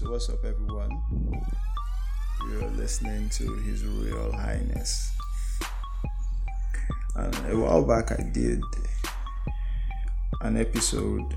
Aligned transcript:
So, 0.00 0.12
what's 0.12 0.30
up, 0.30 0.42
everyone? 0.46 0.98
You're 2.48 2.70
listening 2.70 3.28
to 3.36 3.54
His 3.56 3.84
Royal 3.84 4.32
Highness. 4.32 5.12
And 7.16 7.34
a 7.52 7.58
while 7.58 7.84
back, 7.84 8.10
I 8.10 8.22
did 8.32 8.62
an 10.40 10.56
episode 10.56 11.36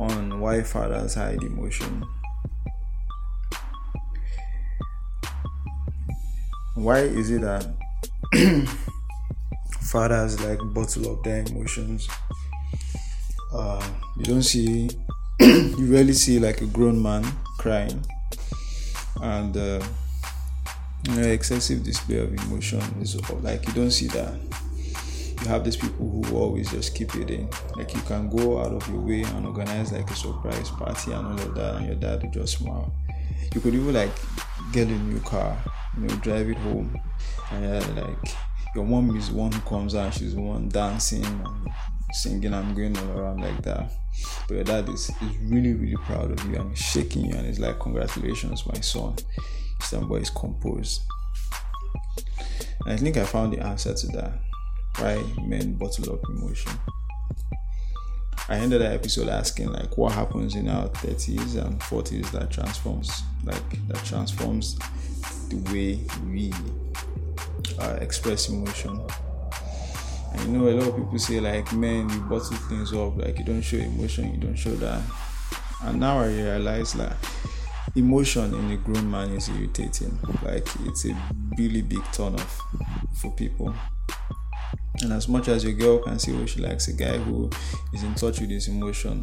on 0.00 0.40
why 0.40 0.64
fathers 0.64 1.14
hide 1.14 1.40
emotion. 1.44 2.04
Why 6.74 6.98
is 7.02 7.30
it 7.30 7.42
that 7.42 7.64
fathers 9.82 10.40
like 10.40 10.58
bottle 10.74 11.12
up 11.12 11.22
their 11.22 11.44
emotions? 11.44 12.08
Uh, 13.54 13.88
you 14.18 14.24
don't 14.24 14.42
see 14.42 14.90
you 15.40 15.92
rarely 15.92 16.12
see 16.12 16.40
like 16.40 16.60
a 16.60 16.66
grown 16.66 17.00
man 17.00 17.24
crying 17.62 18.04
and 19.22 19.56
uh, 19.56 19.80
you 21.08 21.14
know 21.14 21.22
excessive 21.22 21.84
display 21.84 22.18
of 22.18 22.34
emotion 22.44 22.80
is 23.00 23.14
like 23.40 23.66
you 23.68 23.72
don't 23.74 23.92
see 23.92 24.08
that. 24.08 24.34
You 25.40 25.48
have 25.48 25.64
these 25.64 25.76
people 25.76 26.22
who 26.24 26.36
always 26.36 26.70
just 26.70 26.94
keep 26.94 27.14
it 27.16 27.28
in. 27.30 27.48
Like 27.76 27.92
you 27.94 28.00
can 28.02 28.28
go 28.30 28.60
out 28.60 28.72
of 28.72 28.88
your 28.88 29.00
way 29.00 29.22
and 29.22 29.46
organize 29.46 29.92
like 29.92 30.08
a 30.10 30.14
surprise 30.14 30.70
party 30.70 31.12
and 31.12 31.26
all 31.26 31.32
of 31.48 31.54
that 31.56 31.76
and 31.76 31.86
your 31.86 31.96
dad 31.96 32.22
will 32.22 32.30
just 32.30 32.58
smile. 32.58 32.92
You 33.54 33.60
could 33.60 33.74
even 33.74 33.92
like 33.92 34.12
get 34.72 34.88
a 34.88 34.92
new 34.92 35.20
car 35.20 35.56
you 35.96 36.06
know 36.06 36.14
drive 36.16 36.48
it 36.48 36.56
home 36.58 36.98
and 37.50 37.96
like 37.96 38.34
your 38.74 38.84
mom 38.84 39.14
is 39.16 39.28
the 39.28 39.34
one 39.34 39.52
who 39.52 39.60
comes 39.60 39.94
out 39.94 40.14
she's 40.14 40.34
one 40.34 40.68
dancing 40.68 41.24
and 41.24 41.68
singing 42.12 42.52
and 42.52 42.76
going 42.76 42.96
all 42.96 43.18
around 43.18 43.40
like 43.40 43.62
that 43.62 43.90
but 44.46 44.54
your 44.54 44.64
dad 44.64 44.88
is, 44.88 45.08
is 45.08 45.36
really, 45.42 45.74
really 45.74 45.96
proud 45.96 46.30
of 46.30 46.44
you 46.46 46.56
and 46.56 46.76
shaking 46.76 47.26
you 47.26 47.34
and 47.34 47.46
he's 47.46 47.60
like, 47.60 47.78
Congratulations, 47.78 48.66
my 48.66 48.80
son. 48.80 49.16
Somebody 49.80 50.22
is 50.22 50.30
composed. 50.30 51.02
And 52.84 52.92
I 52.92 52.96
think 52.96 53.16
I 53.16 53.24
found 53.24 53.52
the 53.52 53.60
answer 53.60 53.94
to 53.94 54.06
that. 54.08 54.32
Why 54.98 55.22
men 55.46 55.74
bottle 55.74 56.12
up 56.12 56.20
emotion. 56.28 56.72
I 58.48 58.56
ended 58.56 58.82
that 58.82 58.92
episode 58.92 59.28
asking 59.28 59.72
like 59.72 59.96
what 59.96 60.12
happens 60.12 60.56
in 60.56 60.68
our 60.68 60.88
30s 60.88 61.64
and 61.64 61.80
40s 61.80 62.30
that 62.32 62.50
transforms 62.50 63.22
like 63.44 63.86
that 63.88 64.04
transforms 64.04 64.76
the 65.48 65.56
way 65.72 66.00
we 66.28 66.52
uh, 67.78 67.96
express 68.00 68.48
emotion 68.48 69.00
I 70.34 70.46
know 70.46 70.68
a 70.68 70.70
lot 70.70 70.88
of 70.88 70.96
people 70.96 71.18
say 71.18 71.40
like, 71.40 71.72
man, 71.72 72.08
you 72.08 72.20
bottle 72.22 72.56
things 72.68 72.92
up, 72.92 73.16
like 73.16 73.38
you 73.38 73.44
don't 73.44 73.62
show 73.62 73.76
emotion, 73.76 74.34
you 74.34 74.40
don't 74.40 74.56
show 74.56 74.74
that. 74.76 75.02
And 75.82 76.00
now 76.00 76.20
I 76.20 76.26
realize 76.26 76.92
that 76.94 77.16
emotion 77.96 78.54
in 78.54 78.70
a 78.70 78.76
grown 78.76 79.10
man 79.10 79.30
is 79.30 79.48
irritating. 79.48 80.18
Like 80.42 80.66
it's 80.86 81.04
a 81.06 81.16
really 81.58 81.82
big 81.82 82.02
turn 82.12 82.34
off 82.34 82.60
for 83.20 83.30
people. 83.32 83.74
And 85.02 85.12
as 85.12 85.28
much 85.28 85.48
as 85.48 85.64
your 85.64 85.72
girl 85.72 85.98
can 85.98 86.18
see 86.18 86.32
what 86.32 86.48
she 86.48 86.60
likes, 86.60 86.88
a 86.88 86.92
guy 86.92 87.18
who 87.18 87.50
is 87.92 88.02
in 88.02 88.14
touch 88.14 88.40
with 88.40 88.50
his 88.50 88.68
emotion, 88.68 89.22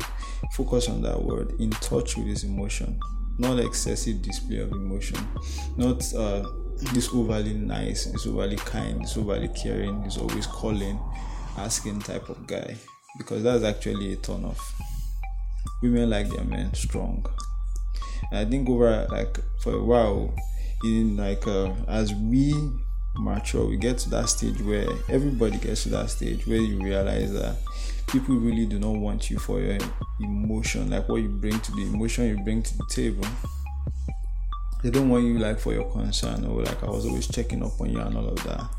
focus 0.54 0.90
on 0.90 1.02
that 1.04 1.22
word, 1.22 1.54
in 1.60 1.70
touch 1.70 2.18
with 2.18 2.28
his 2.28 2.44
emotion, 2.44 3.00
not 3.38 3.60
excessive 3.60 4.22
display 4.22 4.60
of 4.60 4.72
emotion, 4.72 5.18
not 5.78 6.14
uh, 6.14 6.44
this 6.80 7.14
overly 7.14 7.54
nice, 7.54 8.06
this 8.06 8.26
overly 8.28 8.56
kind, 8.58 9.04
this 9.04 9.18
overly 9.18 9.50
caring, 9.50 10.04
this 10.04 10.18
always 10.18 10.48
calling, 10.48 11.00
asking 11.58 12.00
type 12.00 12.30
of 12.30 12.48
guy. 12.48 12.76
Because 13.18 13.44
that's 13.44 13.64
actually 13.64 14.14
a 14.14 14.16
turn 14.16 14.46
off. 14.46 14.74
Women 15.82 16.10
like 16.10 16.30
their 16.30 16.44
men 16.44 16.74
strong. 16.74 17.26
And 18.32 18.40
I 18.40 18.50
think 18.50 18.70
over 18.70 19.08
like 19.12 19.40
for 19.62 19.74
a 19.74 19.84
while, 19.84 20.34
in 20.84 21.18
like 21.18 21.46
uh, 21.48 21.74
as 21.88 22.14
we 22.14 22.54
mature, 23.18 23.66
we 23.66 23.78
get 23.78 23.98
to 24.00 24.10
that 24.12 24.30
stage 24.30 24.62
where 24.62 24.88
everybody 25.10 25.58
gets 25.58 25.84
to 25.84 25.90
that 25.90 26.10
stage 26.10 26.48
where 26.48 26.58
you 26.58 26.82
realize 26.82 27.34
that 27.34 27.58
people 28.08 28.36
really 28.36 28.66
do 28.66 28.80
not 28.80 28.96
want 28.96 29.30
you 29.30 29.38
for 29.38 29.60
your 29.60 29.78
emotion, 30.20 30.90
like 30.90 31.08
what 31.10 31.22
you 31.22 31.30
bring 31.30 31.60
to 31.60 31.72
the 31.74 31.82
emotion 31.82 32.28
you 32.28 32.44
bring 32.44 32.64
to 32.64 32.78
the 32.78 32.86
table 32.90 33.26
they 34.82 34.90
don't 34.90 35.10
want 35.10 35.26
you 35.26 35.38
like 35.40 35.60
for 35.60 35.74
your 35.74 35.90
concern 35.92 36.46
or 36.46 36.64
like 36.64 36.82
I 36.84 36.90
was 36.90 37.06
always 37.06 37.28
checking 37.28 37.64
up 37.64 37.80
on 37.82 37.90
you 37.90 38.00
and 38.00 38.16
all 38.16 38.30
of 38.30 38.44
that. 38.44 38.70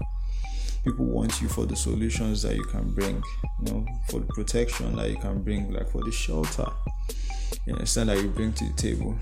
People 0.84 1.04
want 1.04 1.42
you 1.42 1.48
for 1.48 1.66
the 1.66 1.76
solutions 1.76 2.40
that 2.42 2.56
you 2.56 2.64
can 2.64 2.90
bring, 2.94 3.22
you 3.64 3.72
know, 3.72 3.86
for 4.08 4.20
the 4.20 4.26
protection 4.26 4.96
that 4.96 5.10
you 5.10 5.16
can 5.16 5.42
bring, 5.42 5.70
like 5.70 5.90
for 5.90 6.02
the 6.02 6.10
shelter. 6.10 6.66
You 7.66 7.74
understand 7.74 8.08
that 8.08 8.16
you 8.18 8.28
bring 8.28 8.54
to 8.54 8.64
the 8.64 8.72
table. 8.72 9.14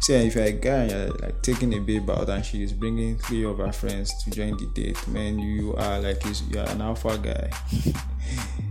See, 0.00 0.14
if 0.14 0.34
you're 0.34 0.44
a 0.44 0.52
guy 0.52 0.82
and 0.82 0.90
you're 0.90 1.16
like 1.18 1.42
taking 1.42 1.72
a 1.74 1.78
babe 1.78 2.10
out 2.10 2.28
and 2.28 2.44
she 2.44 2.62
is 2.62 2.72
bringing 2.72 3.16
three 3.18 3.44
of 3.44 3.58
her 3.58 3.72
friends 3.72 4.12
to 4.24 4.30
join 4.30 4.56
the 4.56 4.66
date, 4.74 5.06
man, 5.06 5.38
you 5.38 5.74
are 5.76 6.00
like 6.00 6.22
you're 6.50 6.68
an 6.68 6.82
alpha 6.82 7.16
guy. 7.18 7.50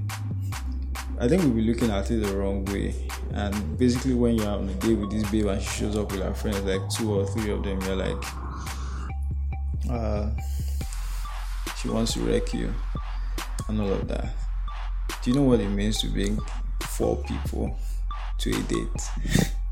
I 1.23 1.27
think 1.29 1.41
we'll 1.43 1.53
be 1.53 1.61
looking 1.61 1.89
at 1.89 2.11
it 2.11 2.17
the 2.17 2.35
wrong 2.35 2.65
way. 2.65 2.93
And 3.31 3.77
basically, 3.77 4.13
when 4.13 4.35
you're 4.35 4.49
on 4.49 4.67
a 4.67 4.73
date 4.73 4.95
with 4.95 5.09
this 5.09 5.23
babe 5.31 5.45
and 5.45 5.61
she 5.61 5.69
shows 5.69 5.95
up 5.95 6.11
with 6.11 6.21
her 6.21 6.33
friends, 6.33 6.61
like 6.63 6.81
two 6.89 7.13
or 7.13 7.25
three 7.25 7.49
of 7.49 7.63
them, 7.63 7.79
you're 7.83 7.95
like, 7.95 8.23
uh, 9.89 10.31
she 11.81 11.87
wants 11.87 12.15
to 12.15 12.19
wreck 12.19 12.53
you 12.53 12.73
and 13.69 13.79
all 13.79 13.93
of 13.93 14.05
that. 14.09 14.35
Do 15.21 15.31
you 15.31 15.37
know 15.37 15.43
what 15.43 15.61
it 15.61 15.69
means 15.69 16.01
to 16.01 16.07
bring 16.07 16.37
four 16.81 17.15
people 17.23 17.73
to 18.39 18.49
a 18.49 18.61
date? 18.63 19.09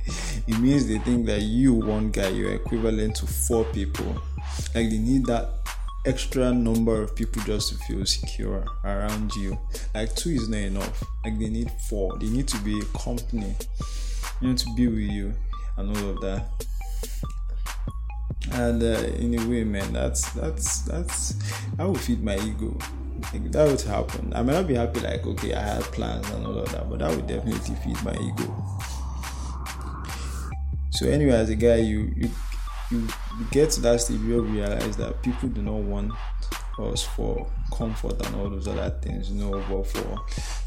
it 0.47 0.57
means 0.57 0.87
they 0.87 0.99
think 0.99 1.25
that 1.25 1.41
you, 1.41 1.73
one 1.73 2.11
guy, 2.11 2.29
you're 2.29 2.53
equivalent 2.53 3.17
to 3.17 3.27
four 3.27 3.65
people. 3.65 4.15
Like 4.73 4.89
they 4.89 4.99
need 4.99 5.25
that 5.25 5.49
extra 6.05 6.51
number 6.51 7.01
of 7.01 7.15
people 7.15 7.41
just 7.43 7.69
to 7.69 7.75
feel 7.85 8.05
secure 8.05 8.65
around 8.83 9.33
you. 9.35 9.57
Like 9.93 10.15
two 10.15 10.31
is 10.31 10.49
not 10.49 10.57
enough. 10.57 11.03
Like 11.23 11.37
they 11.39 11.49
need 11.49 11.71
four. 11.89 12.17
They 12.17 12.27
need 12.29 12.47
to 12.49 12.57
be 12.59 12.79
a 12.79 12.85
company. 12.97 13.55
You 14.41 14.49
know 14.49 14.55
to 14.55 14.75
be 14.75 14.87
with 14.87 14.99
you 14.99 15.33
and 15.77 15.95
all 15.95 16.09
of 16.09 16.21
that. 16.21 16.47
And 18.53 18.81
uh, 18.81 19.03
in 19.17 19.39
a 19.39 19.47
way, 19.47 19.63
man, 19.63 19.93
that's 19.93 20.31
that's 20.31 20.81
that's 20.81 21.33
that 21.77 21.87
would 21.87 21.99
feed 21.99 22.23
my 22.23 22.37
ego. 22.37 22.77
Like, 23.31 23.51
that 23.51 23.67
would 23.67 23.81
happen. 23.81 24.33
I 24.35 24.41
might 24.41 24.53
not 24.53 24.67
be 24.67 24.73
happy, 24.73 24.99
like 24.99 25.25
okay, 25.25 25.53
I 25.53 25.61
had 25.61 25.83
plans 25.83 26.27
and 26.31 26.45
all 26.45 26.57
of 26.57 26.71
that, 26.71 26.89
but 26.89 26.99
that 26.99 27.15
would 27.15 27.27
definitely 27.27 27.75
feed 27.75 28.03
my 28.03 28.13
ego. 28.13 28.79
So 30.89 31.07
anyway, 31.07 31.33
as 31.33 31.49
a 31.49 31.55
guy, 31.55 31.75
you 31.77 32.11
you 32.15 32.29
you 32.91 33.07
get 33.51 33.71
to 33.71 33.81
that 33.81 34.01
stage 34.01 34.19
where 34.19 34.29
you 34.29 34.41
realize 34.41 34.97
that 34.97 35.21
people 35.21 35.49
do 35.49 35.61
not 35.61 35.75
want 35.75 36.11
us 36.79 37.03
for 37.03 37.47
comfort 37.73 38.25
and 38.25 38.35
all 38.35 38.49
those 38.49 38.67
other 38.67 38.89
things, 39.01 39.29
you 39.29 39.41
know, 39.41 39.63
but 39.69 39.87
for 39.87 40.19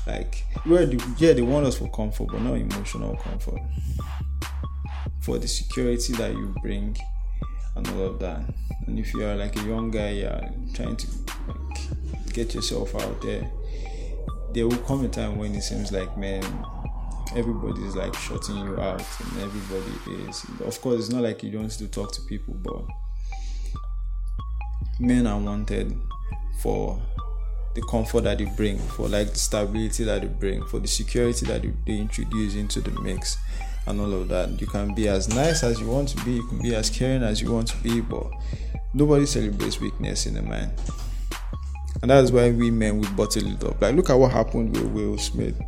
like 0.06 0.44
where 0.64 0.86
the, 0.86 1.02
yeah 1.18 1.32
they 1.32 1.42
want 1.42 1.66
us 1.66 1.78
for 1.78 1.90
comfort, 1.90 2.28
but 2.30 2.40
not 2.40 2.54
emotional 2.54 3.16
comfort. 3.16 3.60
For 5.20 5.38
the 5.38 5.48
security 5.48 6.12
that 6.14 6.32
you 6.32 6.54
bring 6.62 6.96
and 7.76 7.88
all 7.88 8.02
of 8.02 8.18
that. 8.20 8.42
And 8.86 8.98
if 8.98 9.12
you 9.14 9.24
are 9.24 9.36
like 9.36 9.56
a 9.56 9.64
young 9.64 9.90
guy, 9.90 10.10
you're 10.10 10.50
trying 10.74 10.96
to 10.96 11.06
like 11.48 12.32
get 12.32 12.54
yourself 12.54 12.94
out 12.94 13.22
there, 13.22 13.50
there 14.52 14.66
will 14.68 14.76
come 14.78 15.04
a 15.04 15.08
time 15.08 15.38
when 15.38 15.54
it 15.54 15.62
seems 15.62 15.92
like 15.92 16.16
man 16.16 16.42
everybody's 17.36 17.96
like 17.96 18.14
shutting 18.14 18.56
you 18.58 18.78
out 18.80 19.02
and 19.20 19.42
everybody 19.42 20.28
is 20.28 20.44
of 20.64 20.80
course 20.80 21.00
it's 21.00 21.10
not 21.10 21.22
like 21.22 21.42
you 21.42 21.50
don't 21.50 21.70
still 21.70 21.88
talk 21.88 22.12
to 22.12 22.20
people 22.22 22.54
but 22.54 22.84
men 25.00 25.26
are 25.26 25.38
wanted 25.38 25.96
for 26.60 27.00
the 27.74 27.82
comfort 27.82 28.22
that 28.22 28.38
they 28.38 28.44
bring 28.56 28.78
for 28.78 29.08
like 29.08 29.30
the 29.30 29.38
stability 29.38 30.04
that 30.04 30.22
they 30.22 30.28
bring 30.28 30.64
for 30.66 30.78
the 30.78 30.86
security 30.86 31.44
that 31.46 31.62
they 31.62 31.92
introduce 31.98 32.54
into 32.54 32.80
the 32.80 32.90
mix 33.00 33.36
and 33.86 34.00
all 34.00 34.12
of 34.14 34.28
that. 34.28 34.60
You 34.60 34.66
can 34.66 34.94
be 34.94 35.08
as 35.08 35.28
nice 35.28 35.62
as 35.62 35.80
you 35.80 35.88
want 35.88 36.08
to 36.10 36.24
be 36.24 36.32
you 36.32 36.46
can 36.46 36.62
be 36.62 36.74
as 36.74 36.88
caring 36.88 37.22
as 37.22 37.42
you 37.42 37.52
want 37.52 37.68
to 37.68 37.76
be 37.78 38.00
but 38.00 38.26
nobody 38.92 39.26
celebrates 39.26 39.80
weakness 39.80 40.26
in 40.26 40.36
a 40.36 40.42
man 40.42 40.70
and 42.02 42.10
that's 42.10 42.30
why 42.30 42.50
we 42.50 42.70
men 42.70 42.98
we 42.98 43.08
bottle 43.10 43.46
it 43.46 43.64
up. 43.64 43.80
Like 43.80 43.94
look 43.94 44.10
at 44.10 44.14
what 44.14 44.32
happened 44.32 44.76
with 44.76 44.86
Will 44.92 45.18
Smith. 45.18 45.60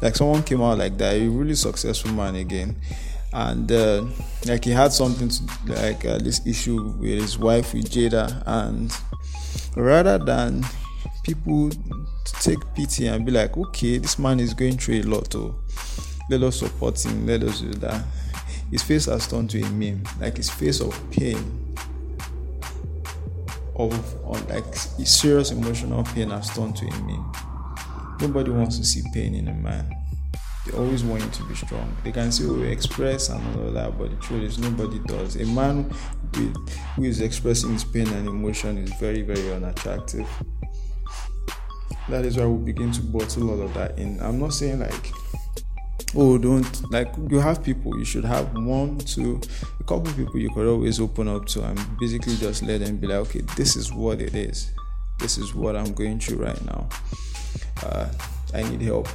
Like 0.00 0.16
someone 0.16 0.42
came 0.42 0.62
out 0.62 0.78
like 0.78 0.98
that, 0.98 1.14
a 1.16 1.28
really 1.28 1.54
successful 1.54 2.12
man 2.12 2.36
again, 2.36 2.76
and 3.32 3.70
uh, 3.70 4.04
like 4.46 4.64
he 4.64 4.70
had 4.70 4.92
something 4.92 5.28
to 5.28 5.42
like 5.66 6.04
uh, 6.04 6.18
this 6.18 6.46
issue 6.46 6.92
with 6.98 7.20
his 7.20 7.38
wife 7.38 7.74
with 7.74 7.90
Jada, 7.90 8.42
and 8.46 8.92
rather 9.76 10.18
than 10.18 10.64
people 11.24 11.70
to 11.70 12.32
take 12.40 12.58
pity 12.74 13.06
and 13.06 13.24
be 13.24 13.32
like, 13.32 13.56
okay, 13.56 13.98
this 13.98 14.18
man 14.18 14.40
is 14.40 14.54
going 14.54 14.76
through 14.76 15.00
a 15.00 15.02
lot, 15.02 15.34
oh, 15.36 15.54
let 16.30 16.42
us 16.42 16.58
support 16.58 17.04
him, 17.04 17.26
let 17.26 17.42
us 17.42 17.60
do 17.60 17.72
that. 17.74 18.04
His 18.70 18.82
face 18.82 19.06
has 19.06 19.26
turned 19.28 19.50
to 19.50 19.62
a 19.62 19.70
meme, 19.70 20.04
like 20.20 20.36
his 20.36 20.50
face 20.50 20.80
of 20.80 20.98
pain 21.10 21.61
of 23.90 24.48
like 24.48 24.74
serious 24.74 25.50
emotional 25.50 26.04
pain 26.04 26.30
has 26.30 26.54
turned 26.54 26.76
to 26.76 26.86
a 26.86 26.90
meme. 27.02 27.32
Nobody 28.20 28.50
wants 28.50 28.78
to 28.78 28.84
see 28.84 29.02
pain 29.12 29.34
in 29.34 29.48
a 29.48 29.54
man. 29.54 29.90
they 30.66 30.76
always 30.78 31.02
want 31.02 31.22
you 31.24 31.30
to 31.30 31.44
be 31.48 31.54
strong. 31.56 31.96
They 32.04 32.12
can 32.12 32.30
say, 32.30 32.44
"Oh, 32.46 32.62
express 32.62 33.30
and 33.30 33.42
all 33.56 33.72
that," 33.72 33.98
but 33.98 34.10
the 34.10 34.16
truth 34.16 34.44
is, 34.44 34.58
nobody 34.58 35.00
does. 35.06 35.34
A 35.36 35.44
man 35.46 35.88
with, 36.34 36.54
who 36.94 37.02
is 37.04 37.20
expressing 37.20 37.72
his 37.72 37.82
pain 37.84 38.06
and 38.08 38.28
emotion 38.28 38.78
is 38.78 38.92
very, 39.00 39.22
very 39.22 39.52
unattractive. 39.52 40.28
That 42.08 42.24
is 42.24 42.36
why 42.36 42.46
we 42.46 42.64
begin 42.64 42.92
to 42.92 43.02
bottle 43.02 43.50
all 43.50 43.62
of 43.62 43.74
that 43.74 43.98
in. 43.98 44.20
I'm 44.20 44.38
not 44.38 44.52
saying 44.54 44.80
like, 44.80 45.10
oh, 46.14 46.38
don't 46.38 46.90
like 46.90 47.12
you 47.28 47.38
have 47.40 47.62
people. 47.62 47.98
You 47.98 48.04
should 48.04 48.24
have 48.24 48.52
one, 48.54 48.98
two, 48.98 49.40
a 49.80 49.84
couple 49.84 50.12
people 50.12 50.38
you 50.38 50.50
could 50.50 50.66
always 50.66 51.00
open 51.00 51.28
up 51.28 51.46
to, 51.46 51.64
and 51.64 51.98
basically 51.98 52.36
just 52.36 52.62
let 52.62 52.80
them 52.80 52.96
be 52.96 53.06
like, 53.06 53.18
okay, 53.28 53.40
this 53.56 53.76
is 53.76 53.92
what 53.92 54.20
it 54.20 54.34
is. 54.34 54.72
This 55.18 55.38
is 55.38 55.54
what 55.54 55.76
I'm 55.76 55.92
going 55.92 56.18
through 56.18 56.44
right 56.44 56.64
now. 56.64 56.88
Uh, 57.82 58.08
I 58.54 58.62
need 58.62 58.82
help 58.82 59.08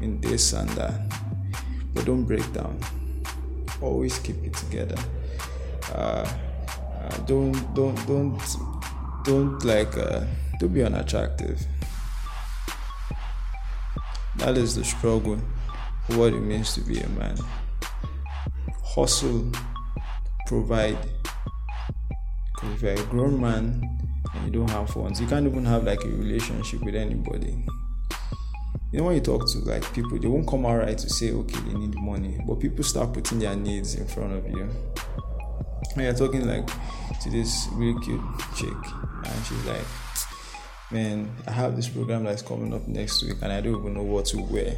in 0.00 0.20
this 0.20 0.52
and 0.52 0.68
that. 0.70 1.00
But 1.94 2.04
don't 2.04 2.24
break 2.24 2.52
down. 2.52 2.78
Always 3.80 4.18
keep 4.18 4.36
it 4.44 4.54
together. 4.54 4.96
Uh, 5.94 6.28
uh, 7.00 7.16
don't 7.26 7.74
don't 7.74 8.06
don't 8.06 8.40
don't 9.24 9.64
like 9.64 9.96
uh, 9.96 10.24
don't 10.58 10.72
be 10.74 10.82
unattractive. 10.82 11.64
That 14.36 14.58
is 14.58 14.76
the 14.76 14.84
struggle. 14.84 15.38
What 16.08 16.32
it 16.32 16.40
means 16.40 16.74
to 16.74 16.80
be 16.80 17.00
a 17.00 17.08
man. 17.10 17.36
Hustle, 18.84 19.50
provide. 20.46 20.98
Because 22.54 22.74
if 22.74 22.82
you're 22.82 22.92
a 22.92 23.02
grown 23.06 23.40
man 23.40 23.82
and 24.34 24.46
you 24.46 24.60
don't 24.60 24.70
have 24.70 24.90
funds, 24.90 25.20
you 25.20 25.26
can't 25.26 25.46
even 25.46 25.64
have 25.64 25.84
like 25.84 26.04
a 26.04 26.08
relationship 26.08 26.82
with 26.82 26.94
anybody 26.94 27.64
you 28.92 29.02
know 29.02 29.08
when 29.08 29.16
you 29.16 29.20
talk 29.20 29.46
to 29.46 29.58
like 29.58 29.92
people 29.92 30.18
they 30.18 30.28
won't 30.28 30.48
come 30.48 30.64
out 30.64 30.78
right 30.78 30.96
to 30.96 31.10
say 31.10 31.32
okay 31.32 31.58
they 31.66 31.74
need 31.74 31.94
money 31.96 32.38
but 32.46 32.54
people 32.60 32.84
start 32.84 33.12
putting 33.12 33.38
their 33.38 33.54
needs 33.56 33.94
in 33.96 34.06
front 34.06 34.32
of 34.32 34.48
you 34.48 34.68
and 35.94 36.02
you're 36.02 36.14
talking 36.14 36.46
like 36.46 36.66
to 37.20 37.28
this 37.30 37.68
really 37.72 38.00
cute 38.02 38.20
chick 38.56 38.72
and 39.24 39.44
she's 39.44 39.64
like 39.66 39.84
man 40.90 41.30
i 41.48 41.50
have 41.50 41.74
this 41.74 41.88
program 41.88 42.24
that's 42.24 42.42
coming 42.42 42.72
up 42.72 42.86
next 42.86 43.22
week 43.22 43.36
and 43.42 43.52
i 43.52 43.60
don't 43.60 43.78
even 43.80 43.92
know 43.92 44.02
what 44.02 44.24
to 44.24 44.38
wear 44.38 44.74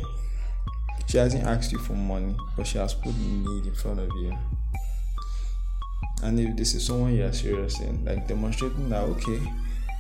she 1.08 1.18
hasn't 1.18 1.44
asked 1.44 1.72
you 1.72 1.78
for 1.78 1.94
money 1.94 2.34
but 2.56 2.66
she 2.66 2.78
has 2.78 2.94
put 2.94 3.16
need 3.16 3.66
in 3.66 3.74
front 3.74 4.00
of 4.00 4.08
you 4.16 4.36
and 6.22 6.38
if 6.40 6.56
this 6.56 6.74
is 6.74 6.84
someone 6.86 7.14
you're 7.14 7.32
serious 7.32 7.80
in 7.80 8.04
like 8.04 8.26
demonstrating 8.26 8.88
that 8.88 9.02
okay 9.02 9.40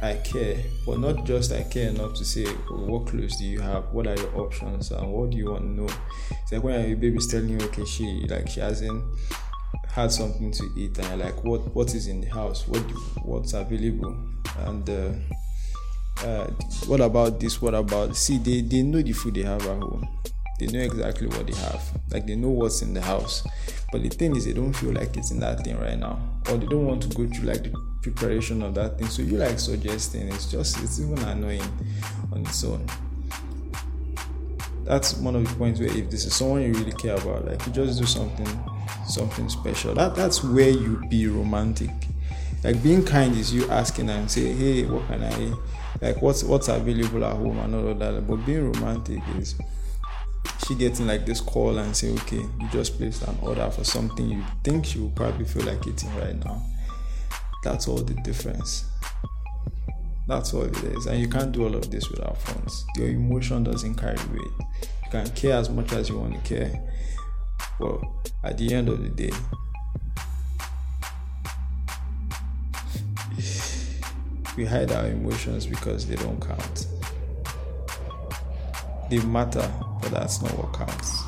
I 0.00 0.14
care, 0.14 0.56
but 0.86 1.00
not 1.00 1.24
just 1.24 1.52
I 1.52 1.64
care 1.64 1.88
enough 1.88 2.14
to 2.14 2.24
say, 2.24 2.46
oh, 2.70 2.84
what 2.86 3.06
clothes 3.08 3.36
do 3.36 3.44
you 3.44 3.60
have? 3.60 3.92
What 3.92 4.06
are 4.06 4.14
your 4.14 4.36
options? 4.38 4.92
And 4.92 5.12
what 5.12 5.30
do 5.30 5.36
you 5.36 5.50
want 5.50 5.62
to 5.62 5.68
know? 5.70 5.88
It's 6.30 6.52
like 6.52 6.62
when 6.62 6.88
your 6.88 6.96
baby's 6.96 7.26
telling 7.26 7.48
you, 7.48 7.58
okay, 7.66 7.84
she 7.84 8.24
like 8.28 8.48
she 8.48 8.60
hasn't 8.60 9.02
had 9.88 10.12
something 10.12 10.52
to 10.52 10.64
eat, 10.76 10.96
and 10.98 11.20
like, 11.20 11.42
what 11.42 11.74
what 11.74 11.92
is 11.96 12.06
in 12.06 12.20
the 12.20 12.28
house? 12.28 12.68
What 12.68 12.86
do, 12.86 12.94
what's 13.24 13.54
available? 13.54 14.16
And 14.58 14.88
uh, 14.88 15.10
uh, 16.24 16.46
what 16.86 17.00
about 17.00 17.40
this? 17.40 17.60
What 17.60 17.74
about 17.74 18.14
see? 18.16 18.38
They 18.38 18.60
they 18.60 18.82
know 18.82 19.02
the 19.02 19.12
food 19.12 19.34
they 19.34 19.42
have 19.42 19.62
at 19.62 19.78
home. 19.78 20.08
They 20.58 20.66
know 20.66 20.80
exactly 20.80 21.28
what 21.28 21.46
they 21.46 21.54
have. 21.54 21.82
Like 22.10 22.26
they 22.26 22.34
know 22.34 22.48
what's 22.48 22.82
in 22.82 22.94
the 22.94 23.00
house. 23.00 23.46
But 23.92 24.02
the 24.02 24.08
thing 24.08 24.36
is, 24.36 24.44
they 24.44 24.52
don't 24.52 24.72
feel 24.72 24.92
like 24.92 25.16
it's 25.16 25.30
in 25.30 25.40
that 25.40 25.64
thing 25.64 25.78
right 25.78 25.98
now, 25.98 26.20
or 26.50 26.58
they 26.58 26.66
don't 26.66 26.84
want 26.84 27.02
to 27.02 27.08
go 27.08 27.26
through 27.26 27.48
like 27.48 27.62
the 27.62 27.72
preparation 28.02 28.62
of 28.62 28.74
that 28.74 28.98
thing. 28.98 29.06
So 29.08 29.22
you 29.22 29.38
like 29.38 29.58
suggesting, 29.58 30.28
it's 30.28 30.50
just 30.50 30.82
it's 30.82 31.00
even 31.00 31.18
annoying 31.20 31.62
on 32.32 32.44
its 32.44 32.62
own. 32.64 32.84
That's 34.84 35.14
one 35.14 35.36
of 35.36 35.48
the 35.48 35.54
points 35.54 35.80
where 35.80 35.88
if 35.96 36.10
this 36.10 36.24
is 36.26 36.34
someone 36.34 36.62
you 36.62 36.72
really 36.72 36.92
care 36.92 37.16
about, 37.16 37.46
like 37.46 37.64
you 37.66 37.72
just 37.72 37.98
do 37.98 38.06
something 38.06 38.48
something 39.06 39.48
special. 39.48 39.94
That 39.94 40.14
that's 40.14 40.42
where 40.44 40.70
you 40.70 41.02
be 41.08 41.26
romantic. 41.28 41.90
Like 42.64 42.82
being 42.82 43.04
kind 43.04 43.34
is 43.36 43.54
you 43.54 43.70
asking 43.70 44.10
and 44.10 44.30
say, 44.30 44.52
Hey, 44.52 44.84
what 44.84 45.06
can 45.06 45.22
I 45.22 45.52
like 46.00 46.22
what's 46.22 46.44
what's 46.44 46.68
available 46.68 47.24
at 47.24 47.36
home 47.36 47.58
and 47.58 47.74
all 47.74 47.88
of 47.88 47.98
that. 47.98 48.26
But 48.26 48.36
being 48.46 48.72
romantic 48.72 49.20
is 49.38 49.54
she 50.68 50.74
getting 50.74 51.06
like 51.06 51.24
this 51.24 51.40
call 51.40 51.78
and 51.78 51.96
say, 51.96 52.10
okay, 52.12 52.36
you 52.60 52.68
just 52.70 52.98
placed 52.98 53.22
an 53.22 53.34
order 53.40 53.70
for 53.70 53.84
something 53.84 54.28
you 54.28 54.44
think 54.62 54.86
will 54.96 55.08
probably 55.10 55.46
feel 55.46 55.64
like 55.64 55.86
eating 55.86 56.14
right 56.16 56.44
now. 56.44 56.62
That's 57.64 57.88
all 57.88 57.96
the 57.96 58.12
difference. 58.12 58.84
That's 60.26 60.52
all 60.52 60.64
it 60.64 60.76
is. 60.84 61.06
And 61.06 61.20
you 61.20 61.28
can't 61.28 61.52
do 61.52 61.64
all 61.64 61.74
of 61.74 61.90
this 61.90 62.10
without 62.10 62.36
phones. 62.36 62.84
Your 62.96 63.08
emotion 63.08 63.64
doesn't 63.64 63.94
carry 63.94 64.18
weight. 64.30 64.52
You 64.82 65.10
can 65.10 65.30
care 65.30 65.56
as 65.56 65.70
much 65.70 65.90
as 65.92 66.10
you 66.10 66.18
want 66.18 66.34
to 66.34 66.40
care. 66.40 66.86
Well, 67.80 68.22
at 68.44 68.58
the 68.58 68.74
end 68.74 68.90
of 68.90 69.02
the 69.02 69.08
day, 69.08 69.30
we 74.58 74.66
hide 74.66 74.92
our 74.92 75.06
emotions 75.06 75.64
because 75.64 76.06
they 76.06 76.16
don't 76.16 76.46
count. 76.46 76.86
They 79.08 79.20
matter, 79.20 79.72
but 80.10 80.20
that's 80.20 80.42
not 80.42 80.56
what 80.56 80.72
counts. 80.72 81.27